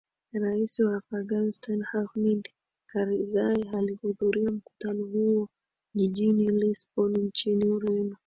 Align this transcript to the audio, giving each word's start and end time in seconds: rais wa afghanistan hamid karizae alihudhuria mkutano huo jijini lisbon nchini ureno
rais 0.33 0.79
wa 0.79 0.95
afghanistan 0.97 1.81
hamid 1.81 2.49
karizae 2.87 3.69
alihudhuria 3.77 4.51
mkutano 4.51 5.05
huo 5.05 5.47
jijini 5.95 6.47
lisbon 6.49 7.11
nchini 7.13 7.67
ureno 7.67 8.15